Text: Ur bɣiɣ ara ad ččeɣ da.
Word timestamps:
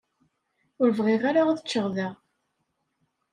Ur 0.81 0.89
bɣiɣ 0.97 1.21
ara 1.29 1.41
ad 1.51 1.59
ččeɣ 1.65 1.85
da. 1.95 2.09